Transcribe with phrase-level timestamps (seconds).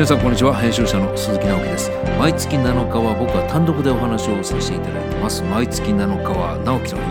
[0.00, 0.56] 皆さんこんにちは。
[0.56, 1.90] 編集者の鈴木直樹です。
[2.18, 5.42] 毎月7日は僕は単独でお話をさせていただいてます。
[5.42, 7.10] 毎月7日は直樹の日。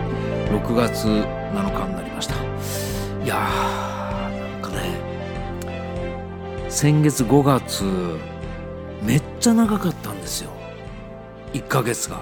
[0.49, 1.21] 6月7
[1.53, 2.33] 日になりました。
[2.33, 7.83] いやーなんかね先月5月
[9.03, 10.49] めっちゃ長かったんですよ。
[11.53, 12.21] 1ヶ月が。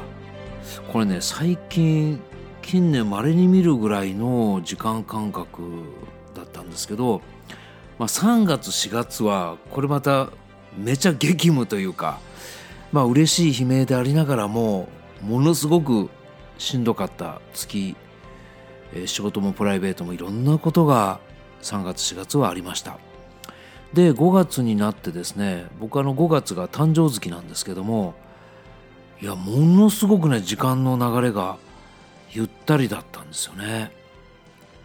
[0.91, 2.19] これね最近
[2.61, 5.61] 近年まれに見るぐらいの時間感覚
[6.35, 7.21] だったんですけど、
[7.97, 10.27] まあ、3月4月はこれまた
[10.77, 12.19] めちゃ激務というか
[12.91, 14.87] まあ嬉しい悲鳴でありながらも
[15.21, 16.09] ものすごく
[16.57, 17.95] しんどかった月、
[18.93, 21.19] えー、仕事もプライベートもいろんなことが
[21.61, 22.97] 3月4月はありました。
[23.93, 28.15] で5月になってですね僕あの5月が誕生月なんですけども
[29.21, 31.57] いやものすごくね時間の流れが
[32.31, 33.91] ゆったりだったんですよね。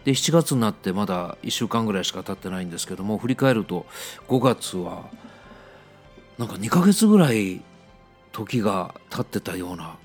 [0.05, 3.85] で7月になってまだ1週間ぐらいしか経ってないんですけども振り返ると
[4.27, 5.03] 5月は
[6.37, 7.61] なんか2ヶ月ぐらい
[8.31, 9.97] 時が経ってたような。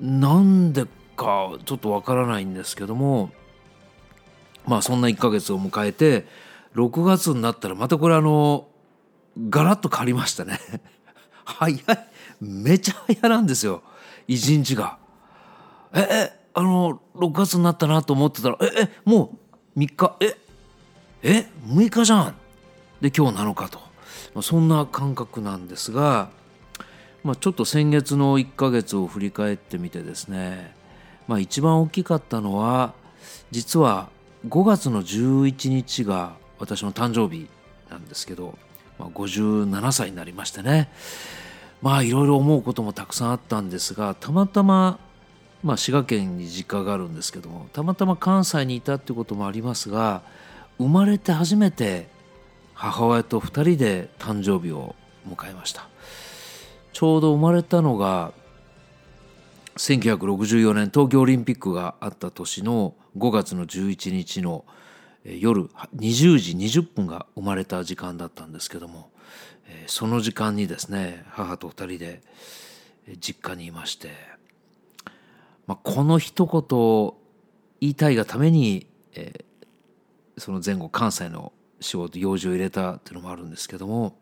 [0.00, 3.30] なんでかちょっとわからないんですけども。
[4.66, 6.26] まあそんな1ヶ月を迎えて
[6.74, 8.68] 6月になったらまたこれあの
[9.48, 10.58] ガラッと変わりましたね。
[11.44, 11.80] 早い。
[12.40, 13.82] めちゃ早なんですよ。
[14.26, 14.98] 一日が。
[15.94, 19.38] ええあの6月になったなと思ってたらええも
[19.74, 20.36] う3日え
[21.22, 22.34] え6日じゃん。
[23.00, 23.87] で今日7日と。
[24.34, 26.30] まあ、そんな感覚なんですが、
[27.24, 30.74] まあ、ちょっと先月の1ヶ月を振り返ってみてですね、
[31.26, 32.94] まあ、一番大きかったのは
[33.50, 34.08] 実は
[34.48, 37.48] 5月の11日が私の誕生日
[37.90, 38.56] なんですけど、
[38.98, 40.90] まあ、57歳になりましてね
[41.82, 44.98] まあいろいろ思うこともたくさんあったんですがたまたま、
[45.62, 50.22] まあ、滋賀県に実家があるんですけどもたまたま関西にいたってこともありますが
[50.78, 52.08] 生まれて初めて
[52.80, 54.94] 母親と2人で誕生日を
[55.28, 55.88] 迎えました。
[56.92, 58.32] ちょうど生まれたのが
[59.78, 64.64] 1964年東京オリンピックがあった年の5月の11日の
[65.24, 65.64] 夜
[65.96, 69.10] 20時20分が生まれた時間だったんですけども
[69.88, 72.22] その時間にですね母と2人で
[73.18, 74.10] 実家にいまして、
[75.66, 77.12] まあ、この一言
[77.80, 84.16] 言いたいがために、えー、その前後関西の仕事用事を入れたっていうのもあるんですけども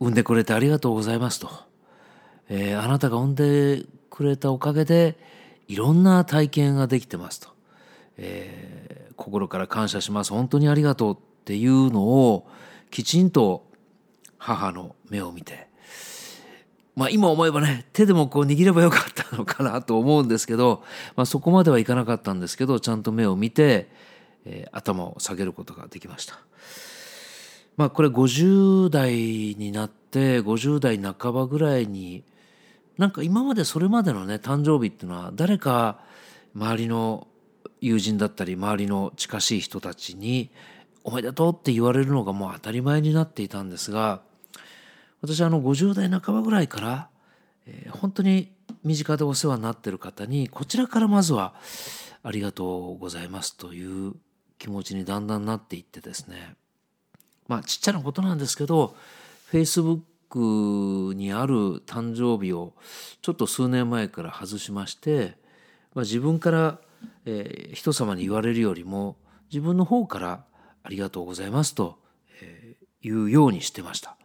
[0.00, 1.50] 産んでくれてありがとうございますと、
[2.48, 5.16] えー、あなたが産んでくれたおかげで
[5.68, 7.48] いろんな体験ができてますと、
[8.16, 10.32] えー、心から感謝します。
[10.32, 12.46] 本当にありがとうっていうのを
[12.90, 13.66] きちんと
[14.38, 15.72] 母の目を見て。
[16.96, 20.84] まあ今思えばね手でもこう握ればよかったのかなと思うんですけど、
[21.16, 23.88] まあ、そこまではいかなかったんですけどちゃんと目を見て
[24.44, 26.38] えー、頭を下げることができました。
[27.76, 32.24] まあこれ50代になって50代半ばぐらいに
[32.98, 35.98] なんか今までそれまでのね誕生日っていうのは誰か
[36.54, 37.26] 周りの
[37.80, 40.50] 友人だったり周りの近しい人たちに
[41.02, 44.22] 「おめでとう」って言われるのがもう当たり前になっていたんですが
[45.20, 47.08] 私あの50代半ばぐらいから、
[47.66, 48.52] えー、本当に
[48.84, 51.54] 身近でお世話になってる方にこちらからまずは
[52.22, 54.14] 「ありがとうございます」という
[54.58, 56.54] 気持ちにだんだんなっていってですね
[57.48, 58.96] まあちっちゃなことなんですけど
[59.46, 60.00] フェイスブッ
[61.08, 62.72] クにある誕生日を
[63.22, 65.36] ちょっと数年前から外しまして、
[65.94, 66.78] まあ、自分から、
[67.24, 69.16] えー、人様に言われるよりも
[69.50, 70.44] 自分の方から
[70.82, 71.98] 「ありがとうございます」と、
[72.40, 74.16] えー、言うようにしてました。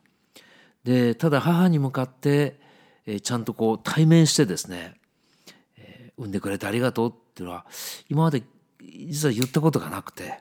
[0.83, 2.59] でただ母に向かって、
[3.05, 4.95] えー、ちゃんとこう対面してですね
[5.77, 7.65] 「えー、産んでくれてありがとう」っていうのは
[8.09, 8.41] 今まで
[9.07, 10.39] 実は言ったことがなくて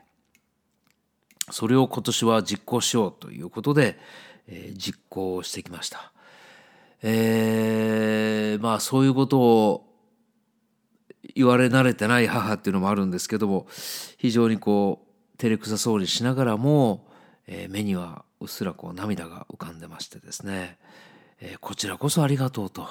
[1.51, 3.97] それを今年は実行しようということで、
[4.47, 6.11] えー、実行してきました。
[7.01, 9.85] えー、まあそういうことを
[11.35, 13.67] 言われ慣れてない母っていうのもあるんですけども
[14.17, 17.07] 非常にこう照れくさそうにしながらも、
[17.47, 20.77] えー、目にはうっすらこう涙が浮かんでましてですね、
[21.39, 22.87] えー、こちらこそありがとうと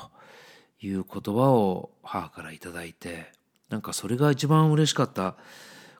[0.80, 3.32] いう言葉を母から頂いて
[3.68, 5.36] なんかそれが一番嬉しかった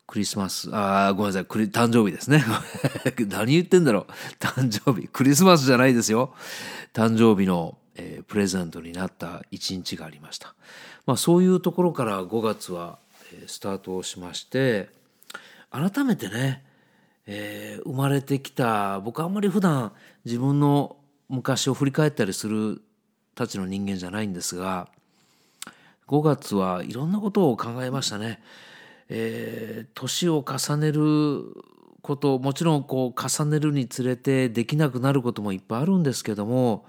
[0.07, 2.43] クリスマス、あごめんなさい、クリ誕生日ですね。
[3.29, 4.13] 何言ってんだろう。
[4.43, 5.07] 誕生日。
[5.07, 6.35] クリスマスじゃないですよ。
[6.95, 10.55] 誕生日の、えー、プレゼントになった一日がありました。
[11.05, 12.99] まあそういうところから5月は、
[13.35, 14.89] えー、スタートをしまして、
[15.71, 16.65] 改めてね、
[17.27, 19.93] えー、生まれてきた、僕あんまり普段
[20.25, 20.97] 自分の
[21.29, 22.81] 昔を振り返ったりする
[23.35, 24.89] たちの人間じゃないんですが、
[26.09, 28.41] 5月はいろんなことを考えましたね。
[29.11, 31.45] えー、年を重ねる
[32.03, 36.87] こともちろんこう重ねるにつれてできなくなることもいっぱいあるんですけども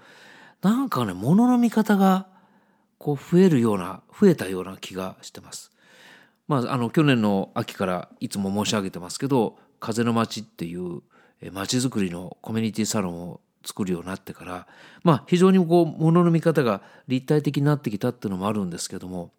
[0.62, 2.26] なんかね物の見方が
[2.98, 5.72] こう増えるような増えたような気がしてます。
[6.48, 11.02] まあ、あの去年の秋からいつも申し上げてますけど「風の街」っていう
[11.52, 14.66] 街づくりのコミュニティサロンを作るようになってから
[15.02, 19.30] まあ非常にこう物の見方が立体的になってきたっていうのもあるんですけども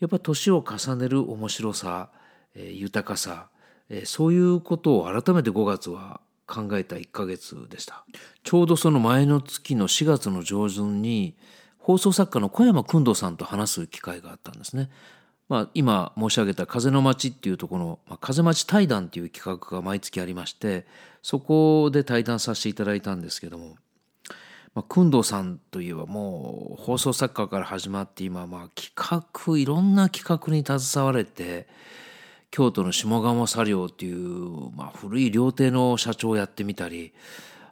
[0.00, 2.10] やっぱ年を重ねる面白さ、
[2.54, 3.48] えー、豊かさ、
[3.88, 8.04] えー、そういうことを改めて5月は考えた1ヶ月でした
[8.42, 11.36] ちょうどその前の月の4月の上旬に
[11.78, 14.90] 放送作家の小山君堂さんと話す機会があったんですね。
[15.48, 20.86] まあ、今申し上げた「風の街」っていうところの「、風町対談」っていう企画が毎月ありまして
[21.22, 23.76] そこで対談させていただいたんですけども、
[24.74, 31.66] まあ、工藤さんといえばもう放送作家から始まって今まあ企画いろんな企画に携われて
[32.50, 37.12] 京都の下鴨茶寮っていう、まあ、古い料亭の社長をやってみたり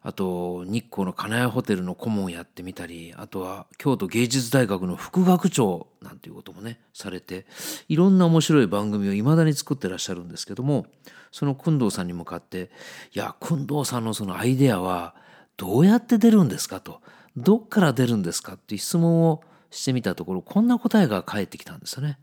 [0.08, 7.44] あと日光の金谷ホテルの顧問やってみたりあとは京都芸術大学の副学長なんていうこともねされて
[7.90, 10.86] いろんな面白い番組をいまだに作ってらっしゃるんですけども
[11.30, 12.70] その工藤さんに向かって
[13.12, 15.14] 「いや工藤さんのそのアイデアは
[15.58, 17.02] どうやって出るんですか?」と
[17.36, 22.18] 「どっから出るんですか?」っていう質問をしてみたところこんな答えが返ってきたんですよね。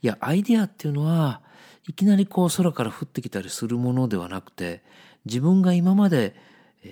[0.00, 1.40] いやアイデアっていうのは
[1.88, 4.84] いきなりこう空から降ってきたりするものではなくて
[5.24, 6.36] 自分が今まで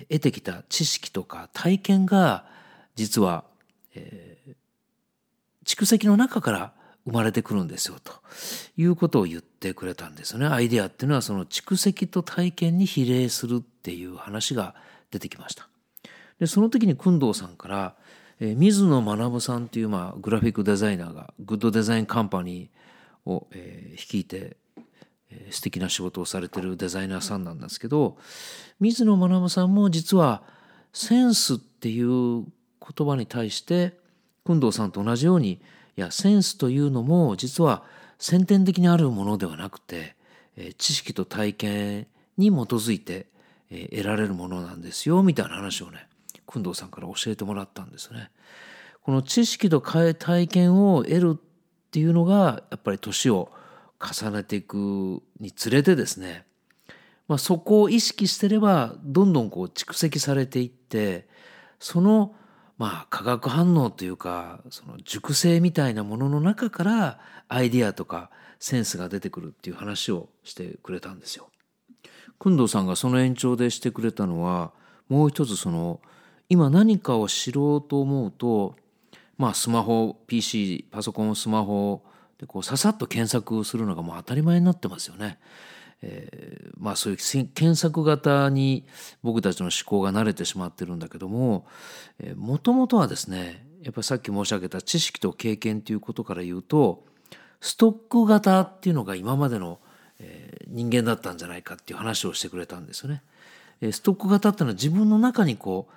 [0.09, 2.45] 得てきた知識とか体験が
[2.95, 3.43] 実は、
[3.95, 4.55] えー、
[5.65, 6.73] 蓄積の中から
[7.05, 8.13] 生まれてくるんですよと
[8.77, 10.47] いうことを言ってくれたんですよね。
[10.47, 14.75] アイデアっていうのはその蓄積と体験に比例するっていう話が
[15.11, 15.69] 出てきました。
[16.39, 17.95] でその時に工藤さんから、
[18.39, 24.57] えー、水野学さんっていう、まあ、グラフィックデザイナーがグッドデザインカンパニーを、えー、率いて
[25.51, 28.17] 素敵な仕事をされてるデザイナーさんなんですけど
[28.79, 30.43] 水野学さんも実は
[30.93, 33.97] センスっていう言葉に対して
[34.43, 35.61] 工藤さんと同じように
[35.97, 37.83] いやセンスというのも実は
[38.19, 40.15] 先天的にあるものではなくて
[40.77, 43.27] 知識と体験に基づいて
[43.69, 46.07] 得られるものなんですよみたいな話をね
[46.45, 48.29] 工藤さんから教えてもらったんですね。
[49.01, 51.39] この知識と体験を得るっ
[51.91, 53.51] ていうのがやっぱり年を
[54.13, 56.45] 重ねていくにつれてですね、
[57.27, 61.27] まあ、そこを意識してればどんどんこう蓄積されていって
[61.79, 62.35] その
[62.77, 68.29] まあ化学反応というかその熟成みたいなものの中からアイディアとか
[68.59, 71.49] センスが出てくるっていう話をしてくれたんですよ。
[72.37, 74.73] 工藤さんがその延長でしてくれたのは
[75.07, 76.01] もう一つその
[76.49, 78.75] 今何かを知ろうと思うと
[79.37, 82.03] まあスマホ PC パソコンスマホ
[82.39, 85.39] でこうささっと検索するのがもう当たり前になってますよね。
[86.01, 88.85] えー、まあそういう検索型に
[89.23, 91.65] 僕たちの思考が慣れてしまってるんだけども
[92.35, 97.05] もともとはですねやっぱりさっき申し上げた知識と経験ということから言うと
[97.61, 99.79] ストック型っていうのが今までの、
[100.19, 103.23] えー、人間だったんじゃないかっていう話をしてくれたんですよね。
[103.91, 105.93] ストック型っていうのは自分の中にこう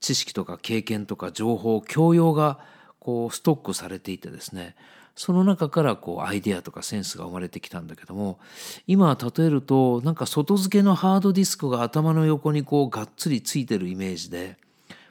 [0.00, 2.58] 知識とか経験とか情報教養が
[2.98, 4.74] こうストックされていてですね
[5.20, 8.38] その中からこうアイデアとかセンスが生まれてきたんだけども
[8.86, 14.56] 今例えるとなんか外付けのハードディスクが頭の横にこうがっつりついてるイメージで、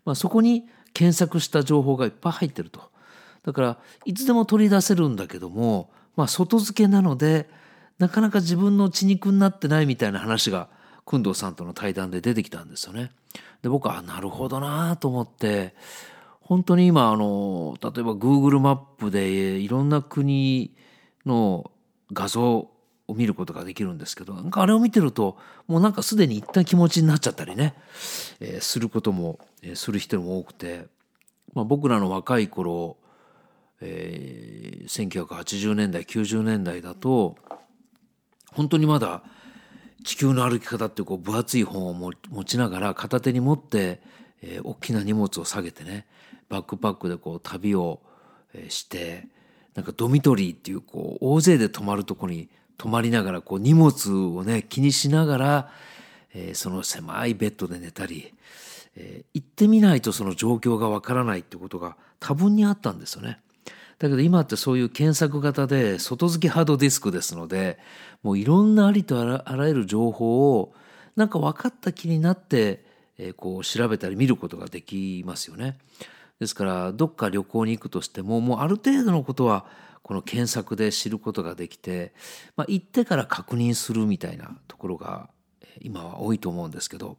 [0.06, 2.90] まあ、そこに検索した情報がいっぱい入ってると。
[3.44, 7.48] だからいつでも取り出せるんだけども、まあ、外付けなので
[8.00, 10.70] なかなか自分の血肉になってないみたいな話が
[11.06, 13.12] 工藤さんとの対談で出てきたんですよね。
[13.62, 15.76] で僕はなるほどなと思って
[16.50, 19.30] 本当に今あの例えば Google マップで
[19.60, 20.76] いろんな国
[21.24, 21.70] の
[22.12, 22.74] 画像を
[23.14, 25.38] 見ることができるんですけどなんかあれを見てると
[25.68, 27.76] もうなんかすでに一旦気持ちになっちゃったりね、
[28.40, 30.88] えー、することも、えー、する人も多くて、
[31.54, 32.98] まあ、僕らの若い頃、
[33.80, 37.36] えー、1980年代90年代だと
[38.54, 39.22] 本当にまだ
[40.04, 44.02] 地球の歩き方っていうこう分厚い本を持ちながら片手に持って、
[44.42, 46.08] えー、大きな荷物を下げてね
[46.50, 48.02] バックパックでこう旅を
[48.68, 49.28] して
[49.76, 55.72] なんかドミトリーっていうこう大勢で泊まるとこに泊まりながらこう荷物をね気にしながら、
[56.34, 58.34] え、その狭いベッドで寝たり、
[58.96, 63.40] え、行ってみないとその状況がわからないってことが多分にあったんですよね。
[64.00, 67.78] だけど今ってそういう検索型で外付けハードディスクですので
[68.24, 70.74] もういろんなありとあらゆる情報を
[71.18, 72.86] なんか分かった気になって、
[73.18, 75.78] えー、こう調べたり見ることができますよね。
[76.40, 79.66] ですからどっか旅行に行くとしてももうある程度のことは
[80.02, 82.14] この検索で知ることができて、
[82.56, 85.30] まあ、行ってから確認するみたいなところが
[85.82, 87.18] 今は多いと思うんですけど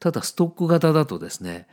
[0.00, 1.66] ただストック型だとですね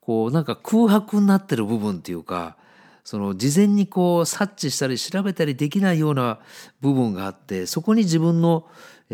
[0.00, 2.56] こうなんか空白になってる部分っていうか
[3.04, 6.40] その事前にこう察知したり調べたりできないような
[6.80, 8.66] 部分があってそこに自分の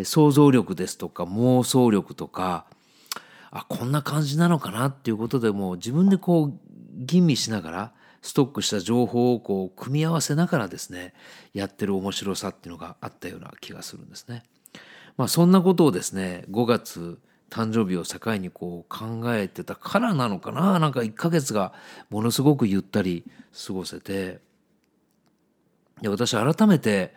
[0.02, 2.66] 想像力ですとか妄想力とか
[3.50, 6.58] あこんな感じなのかなっていうことでもう自分でこう
[6.96, 11.12] 吟味しながらストックした情報をこう組み合わせながらですね
[11.52, 14.42] やってる面白さっていうのがあったような気がするんですね。
[15.16, 17.18] まあそんなことをですね5月
[17.50, 20.78] 誕生日を境にこう考えてたからなのかな。
[20.78, 21.72] なんか1ヶ月が
[22.10, 23.24] ものすごくゆったり
[23.66, 24.40] 過ごせて。
[26.00, 27.14] で私改めて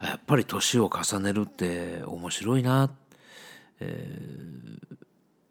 [0.00, 2.90] やっぱり年を重ねるって面白いな、
[3.80, 4.96] えー、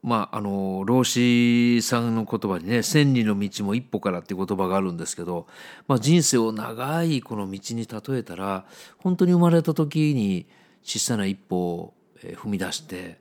[0.05, 5.47] まああの老子さんの言葉にね「千里の道も一歩から」っていう言葉があるんですけど、
[5.87, 8.65] まあ、人生を長いこの道に例えたら
[8.99, 10.45] 本当に生まれた時に
[10.83, 13.17] 小さな一歩を踏み出して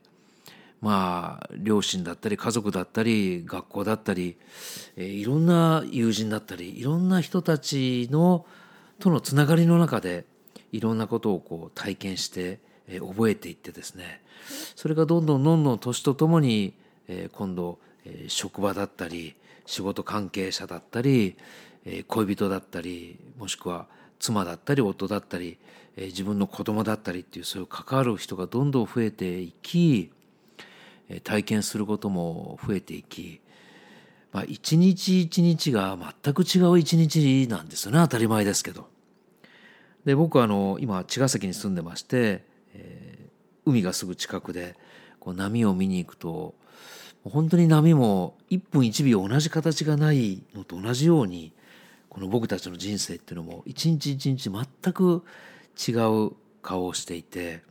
[0.79, 4.37] まあ両親だったり家族だったり学校だったり、
[4.95, 8.45] いろんな友人だったりいろんな人たちの
[8.99, 10.25] とのつながりの中で
[10.71, 14.21] いろんなことをこう体験して、え覚えていってですね
[14.75, 16.73] それがどんどんどんどん年とともに、
[17.07, 21.35] え今度、え職場だったり仕事関係者だったり、
[21.85, 23.87] え恋人だったりもしくは
[24.19, 25.57] 妻だったり夫だったり、
[25.97, 30.11] え自分の子供だったりっていうそういう関わる人がどんどん増えていき
[31.23, 33.39] 体験することも増えていき、
[34.31, 38.87] まあ、一日一日が全く違う一日なんですよね当たり前ですけど。
[40.03, 42.43] で僕はあの今茅ヶ崎に住んでまして、
[42.75, 44.75] えー、海がすぐ近くで
[45.19, 46.55] こう波を見に行くと
[47.23, 51.53] 本当に波も1分1秒同じ形がないのと同じように
[52.09, 55.23] この僕たちの人生っていうのも一日一日全く
[55.75, 55.91] 違
[56.27, 57.63] う顔をしていて。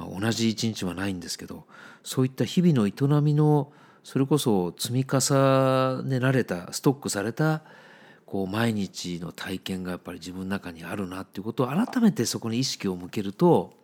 [0.00, 1.66] まあ、同じ一日はないんですけど
[2.02, 3.70] そういった日々の営みの
[4.02, 7.62] それこそ積み重ねられたストックされた
[8.24, 13.74] こう毎日の体験がやっぱり自分の中にあるなっていうことを改めてそこに意識を向けると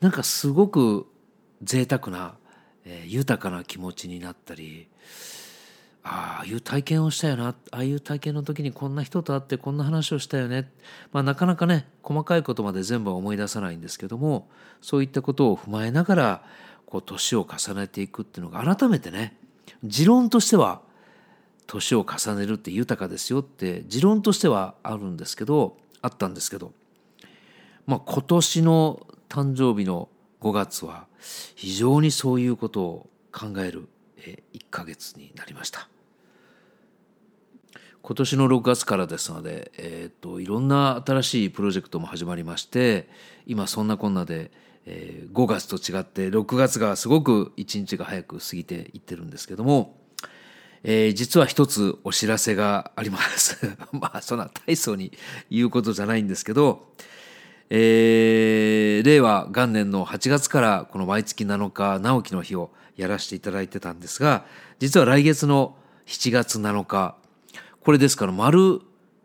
[0.00, 1.06] なんかすごく
[1.62, 2.34] 贅沢な、
[2.84, 4.88] えー、豊かな気持ちになったり
[6.04, 10.70] ああいう体験をしたよなああいう体験の時にこんな人と会ってこんな話をしたよね、
[11.12, 14.48] まあ、なかなかね細かいことまで全部は思い出さないんですけども
[14.80, 16.42] そういったことを踏まえながら
[16.86, 19.36] こう年を重ねていくっていうのが改めてね
[19.84, 20.80] 持論としては
[21.66, 26.72] 年を重ねるって豊かですよって持論としてはあるんですけどあったんですけど、
[27.86, 30.08] まあ、今年の誕生日の
[30.40, 31.06] 5月は
[31.54, 35.88] 非常にそういうことを考える1ヶ月になりました。
[38.02, 43.06] 今年の6月からですので、えーと、いろんな新しいプロジェクトも始まりまして
[43.44, 44.50] 今そんなこんなで、
[44.86, 49.98] えー、5月と違って6月がすごく一日が早く過ぎていってるんですけども、
[50.84, 55.12] えー、実は一つお知らせがあります まあそんな大層に
[55.50, 56.94] 言うことじゃないんですけど、
[57.70, 64.44] えー、令和元年の8月からこの毎月7日直樹の日をやらせていただいてたんですが
[64.78, 67.16] 実は来月の7月7日
[67.82, 68.80] これですから丸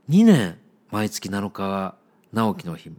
[0.09, 0.57] 2年
[0.91, 1.95] 毎月7日
[2.33, 2.91] 直樹の日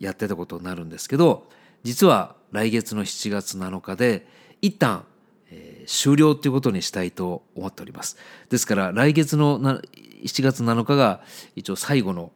[0.00, 1.48] やってたことになるんですけど
[1.84, 4.26] 実は来月の7月7日で
[4.60, 5.04] 一旦、
[5.50, 8.16] えー、終了ということにしたいと思っております。
[8.48, 9.82] ですから来月の7
[10.42, 11.22] 月7日が
[11.56, 12.32] 一応最後の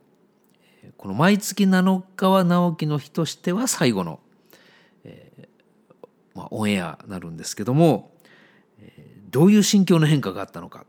[0.96, 4.20] この毎月7日は直樹の日としては最後の、
[5.04, 8.12] えーまあ、オンエアなるんですけども、
[8.80, 10.84] えー、どういう心境の変化があったのか。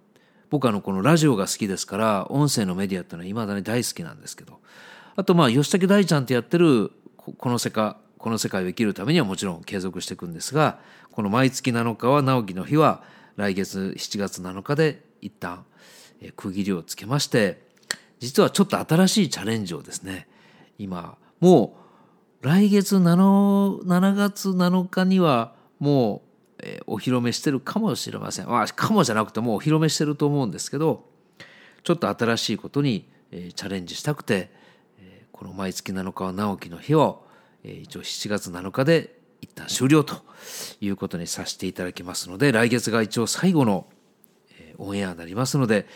[0.49, 4.59] 僕はあのこのラジオが好きですから音声のメディアっていうのはいまだに大好きなんですけど。
[5.19, 10.79] あとまあ吉武大ちゃんってやってるこの世界この世界を生きるためにはもちろん継続していくんですが
[11.11, 13.03] この毎月7日は直樹の日は
[13.35, 15.65] 来月7月7日で一旦
[16.37, 17.68] 区切りをつけまして
[18.19, 20.27] 実はちょっと新しいチャレンジをですね
[20.77, 21.75] 今も
[22.41, 26.29] う来月 7, 7月7日にはもう、
[26.87, 31.05] お披露目してるかもしれません、まあ、かもじゃなくてもうお披露目してると思うんですけど
[31.83, 34.51] ちょっと新しいことに、チャレンジしたくて、
[35.31, 37.25] この毎月7日は直樹の日を、
[37.63, 40.15] 一応7月7日で一旦終了と
[40.81, 43.87] いうことにさせていただきますので来月が一応最後の、
[44.77, 45.87] オンエアになりますので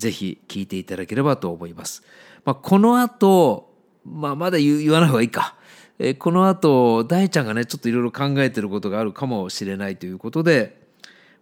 [0.00, 2.02] ぜひ聞いていただければと思います。
[2.44, 3.72] まあ、この後、
[4.04, 5.54] まあ、まだ言わない方がいいか。
[6.02, 10.80] えこの後大ちゃんがねちょっといろいろ考えてることがあるかもしれないということで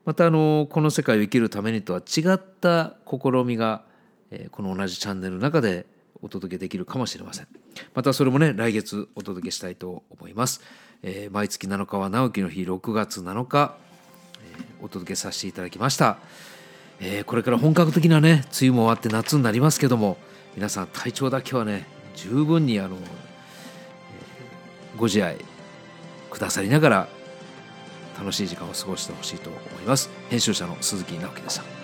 [0.05, 3.83] またあのこの世界を生きるためにとは違った試みが、
[4.31, 5.87] えこの同じチャンネルの中で
[6.23, 7.49] お届けできるかもしれません
[7.95, 10.61] またそれもね来月お届けしたいと思います、
[11.05, 13.77] えー毎月7日は直樹の日6月7日、
[14.43, 16.19] えお届けさせていただきました、
[17.01, 20.17] えーこれから本格的なね梅雨も終わって夏になりますけども
[20.57, 22.97] 皆さん体調だけはね十分にあの、
[24.97, 25.37] ご自愛
[26.31, 27.09] くださりながら
[28.19, 30.11] 楽しい時間を過ごしてほしいと思います。
[30.29, 31.78] 編集者の鈴木直樹でした。